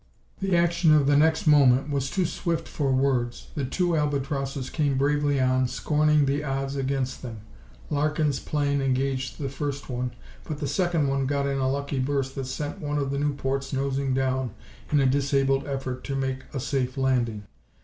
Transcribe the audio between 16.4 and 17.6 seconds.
a safe landing.